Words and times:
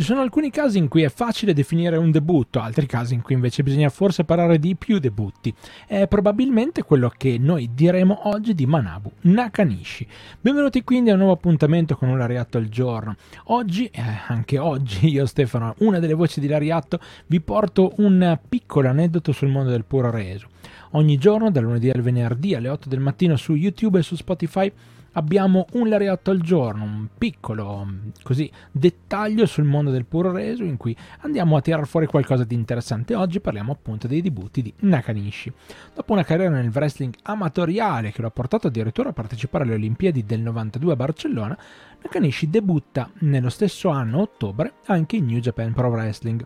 Ci 0.00 0.06
sono 0.06 0.22
alcuni 0.22 0.48
casi 0.50 0.78
in 0.78 0.88
cui 0.88 1.02
è 1.02 1.10
facile 1.10 1.52
definire 1.52 1.98
un 1.98 2.10
debutto, 2.10 2.58
altri 2.58 2.86
casi 2.86 3.12
in 3.12 3.20
cui 3.20 3.34
invece 3.34 3.62
bisogna 3.62 3.90
forse 3.90 4.24
parlare 4.24 4.58
di 4.58 4.74
più 4.74 4.98
debutti. 4.98 5.54
È 5.86 6.06
probabilmente 6.06 6.82
quello 6.84 7.12
che 7.14 7.36
noi 7.38 7.72
diremo 7.74 8.30
oggi 8.30 8.54
di 8.54 8.64
Manabu 8.64 9.12
Nakanishi. 9.20 10.08
Benvenuti 10.40 10.84
quindi 10.84 11.10
a 11.10 11.12
un 11.12 11.18
nuovo 11.18 11.34
appuntamento 11.34 11.98
con 11.98 12.08
un 12.08 12.16
Lariatto 12.16 12.56
al 12.56 12.70
giorno. 12.70 13.14
Oggi, 13.48 13.90
eh, 13.92 14.02
anche 14.26 14.56
oggi, 14.56 15.06
io 15.12 15.26
Stefano, 15.26 15.74
una 15.80 15.98
delle 15.98 16.14
voci 16.14 16.40
di 16.40 16.48
Lariatto, 16.48 16.98
vi 17.26 17.42
porto 17.42 17.92
un 17.98 18.38
piccolo 18.48 18.88
aneddoto 18.88 19.32
sul 19.32 19.48
mondo 19.48 19.68
del 19.68 19.84
puro 19.84 20.10
reso. 20.10 20.48
Ogni 20.92 21.18
giorno, 21.18 21.52
dal 21.52 21.62
lunedì 21.62 21.88
al 21.88 22.00
venerdì 22.00 22.56
alle 22.56 22.68
8 22.68 22.88
del 22.88 22.98
mattino 22.98 23.36
su 23.36 23.54
YouTube 23.54 24.00
e 24.00 24.02
su 24.02 24.16
Spotify, 24.16 24.72
abbiamo 25.12 25.66
un 25.74 25.88
lariotto 25.88 26.32
al 26.32 26.40
giorno, 26.40 26.82
un 26.82 27.06
piccolo 27.16 27.86
così, 28.24 28.50
dettaglio 28.72 29.46
sul 29.46 29.62
mondo 29.62 29.92
del 29.92 30.04
puro 30.04 30.32
reso 30.32 30.64
in 30.64 30.76
cui 30.76 30.96
andiamo 31.20 31.56
a 31.56 31.60
tirare 31.60 31.84
fuori 31.84 32.06
qualcosa 32.06 32.42
di 32.42 32.56
interessante. 32.56 33.14
Oggi 33.14 33.38
parliamo 33.38 33.70
appunto 33.70 34.08
dei 34.08 34.20
debutti 34.20 34.62
di 34.62 34.74
Nakanishi. 34.80 35.52
Dopo 35.94 36.12
una 36.12 36.24
carriera 36.24 36.56
nel 36.56 36.72
wrestling 36.74 37.14
amatoriale 37.22 38.10
che 38.10 38.20
lo 38.20 38.26
ha 38.26 38.32
portato 38.32 38.66
addirittura 38.66 39.10
a 39.10 39.12
partecipare 39.12 39.62
alle 39.62 39.74
Olimpiadi 39.74 40.24
del 40.24 40.40
92 40.40 40.92
a 40.92 40.96
Barcellona, 40.96 41.58
Nakanishi 42.02 42.50
debutta 42.50 43.08
nello 43.20 43.48
stesso 43.48 43.90
anno, 43.90 44.22
ottobre, 44.22 44.72
anche 44.86 45.14
in 45.14 45.26
New 45.26 45.38
Japan 45.38 45.72
Pro 45.72 45.88
Wrestling 45.88 46.44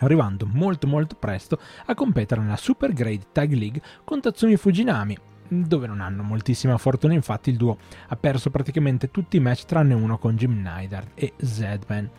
arrivando 0.00 0.46
molto 0.46 0.86
molto 0.86 1.16
presto 1.16 1.58
a 1.86 1.94
competere 1.94 2.40
nella 2.40 2.56
Super 2.56 2.92
Grade 2.92 3.28
Tag 3.32 3.52
League 3.52 3.82
con 4.04 4.20
Tatsumi 4.20 4.56
Fujinami, 4.56 5.16
dove 5.48 5.86
non 5.86 6.00
hanno 6.00 6.22
moltissima 6.22 6.76
fortuna, 6.78 7.14
infatti 7.14 7.50
il 7.50 7.56
duo 7.56 7.76
ha 8.08 8.16
perso 8.16 8.50
praticamente 8.50 9.10
tutti 9.10 9.36
i 9.36 9.40
match 9.40 9.64
tranne 9.64 9.94
uno 9.94 10.18
con 10.18 10.36
Jim 10.36 10.60
Neidhart 10.60 11.10
e 11.14 11.32
Zedman. 11.36 12.10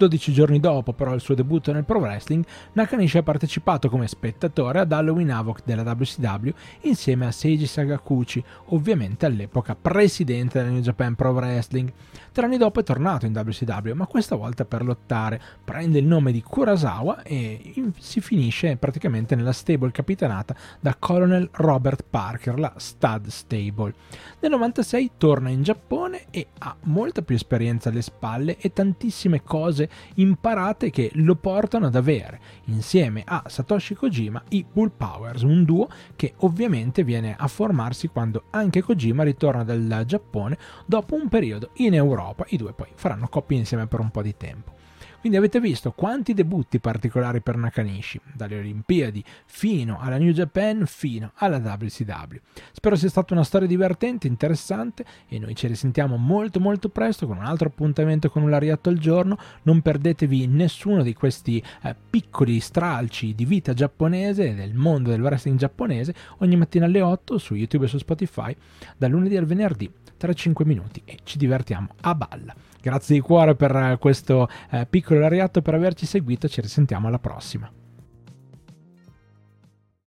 12 0.00 0.32
giorni 0.32 0.60
dopo 0.60 0.94
però 0.94 1.12
il 1.12 1.20
suo 1.20 1.34
debutto 1.34 1.72
nel 1.72 1.84
pro 1.84 1.98
wrestling, 1.98 2.42
Nakanishi 2.72 3.18
ha 3.18 3.22
partecipato 3.22 3.90
come 3.90 4.08
spettatore 4.08 4.78
ad 4.78 4.92
Halloween 4.92 5.30
Havoc 5.30 5.60
della 5.64 5.82
WCW 5.82 6.48
insieme 6.82 7.26
a 7.26 7.30
Seiji 7.30 7.66
Sagakuchi, 7.66 8.42
ovviamente 8.66 9.26
all'epoca 9.26 9.74
presidente 9.74 10.58
della 10.58 10.70
New 10.70 10.80
Japan 10.80 11.14
Pro 11.14 11.32
Wrestling. 11.32 11.92
Tre 12.32 12.44
anni 12.46 12.56
dopo 12.56 12.80
è 12.80 12.82
tornato 12.82 13.26
in 13.26 13.32
WCW, 13.32 13.92
ma 13.92 14.06
questa 14.06 14.36
volta 14.36 14.64
per 14.64 14.84
lottare. 14.84 15.40
Prende 15.64 15.98
il 15.98 16.06
nome 16.06 16.32
di 16.32 16.42
Kurasawa 16.42 17.22
e 17.22 17.74
si 17.98 18.20
finisce 18.20 18.76
praticamente 18.76 19.34
nella 19.34 19.52
stable 19.52 19.90
capitanata 19.90 20.54
da 20.80 20.94
Colonel 20.98 21.48
Robert 21.52 22.04
Parker, 22.08 22.58
la 22.58 22.72
Stud 22.76 23.26
Stable. 23.26 23.92
Nel 24.38 24.52
96 24.52 25.10
torna 25.18 25.50
in 25.50 25.62
Giappone 25.62 26.26
e 26.30 26.46
ha 26.58 26.74
molta 26.84 27.22
più 27.22 27.34
esperienza 27.34 27.88
alle 27.88 28.00
spalle 28.00 28.56
e 28.58 28.72
tantissime 28.72 29.42
cose 29.42 29.89
imparate 30.14 30.90
che 30.90 31.10
lo 31.14 31.34
portano 31.36 31.86
ad 31.86 31.94
avere, 31.94 32.40
insieme 32.66 33.22
a 33.24 33.44
Satoshi 33.46 33.94
Kojima, 33.94 34.42
i 34.50 34.64
Bull 34.70 34.92
Powers, 34.96 35.42
un 35.42 35.64
duo 35.64 35.88
che 36.16 36.34
ovviamente 36.38 37.04
viene 37.04 37.34
a 37.38 37.46
formarsi 37.46 38.08
quando 38.08 38.44
anche 38.50 38.82
Kojima 38.82 39.22
ritorna 39.22 39.64
dal 39.64 40.04
Giappone 40.06 40.58
dopo 40.86 41.14
un 41.14 41.28
periodo 41.28 41.70
in 41.74 41.94
Europa. 41.94 42.44
I 42.48 42.56
due 42.56 42.72
poi 42.72 42.88
faranno 42.94 43.28
coppia 43.28 43.56
insieme 43.56 43.86
per 43.86 44.00
un 44.00 44.10
po' 44.10 44.22
di 44.22 44.36
tempo. 44.36 44.78
Quindi 45.20 45.36
avete 45.36 45.60
visto 45.60 45.92
quanti 45.92 46.32
debutti 46.32 46.80
particolari 46.80 47.42
per 47.42 47.56
Nakanishi, 47.56 48.18
dalle 48.32 48.58
Olimpiadi 48.58 49.22
fino 49.44 49.98
alla 50.00 50.16
New 50.16 50.32
Japan, 50.32 50.86
fino 50.86 51.32
alla 51.34 51.58
WCW. 51.58 52.36
Spero 52.72 52.96
sia 52.96 53.10
stata 53.10 53.34
una 53.34 53.44
storia 53.44 53.68
divertente, 53.68 54.26
interessante 54.26 55.04
e 55.28 55.38
noi 55.38 55.54
ci 55.54 55.66
risentiamo 55.66 56.16
molto 56.16 56.58
molto 56.58 56.88
presto 56.88 57.26
con 57.26 57.36
un 57.36 57.44
altro 57.44 57.68
appuntamento 57.68 58.30
con 58.30 58.44
un 58.44 58.48
lariatto 58.48 58.88
al 58.88 58.96
giorno. 58.96 59.36
Non 59.64 59.82
perdetevi 59.82 60.46
nessuno 60.46 61.02
di 61.02 61.12
questi 61.12 61.62
eh, 61.82 61.94
piccoli 62.08 62.58
stralci 62.58 63.34
di 63.34 63.44
vita 63.44 63.74
giapponese 63.74 64.48
e 64.48 64.54
del 64.54 64.72
mondo 64.72 65.10
del 65.10 65.20
wrestling 65.20 65.58
giapponese 65.58 66.14
ogni 66.38 66.56
mattina 66.56 66.86
alle 66.86 67.02
8 67.02 67.36
su 67.36 67.54
YouTube 67.54 67.84
e 67.84 67.88
su 67.88 67.98
Spotify, 67.98 68.56
dal 68.96 69.10
lunedì 69.10 69.36
al 69.36 69.44
venerdì 69.44 69.92
tra 70.16 70.32
5 70.32 70.66
minuti 70.66 71.00
e 71.04 71.18
ci 71.24 71.38
divertiamo 71.38 71.88
a 72.02 72.14
balla. 72.14 72.54
Grazie 72.80 73.14
di 73.14 73.20
cuore 73.20 73.54
per 73.54 73.98
questo 74.00 74.48
eh, 74.70 74.86
piccolo 74.88 75.20
lariatto 75.20 75.60
per 75.62 75.74
averci 75.74 76.06
seguito, 76.06 76.48
ci 76.48 76.60
risentiamo 76.60 77.08
alla 77.08 77.18
prossima. 77.18 77.70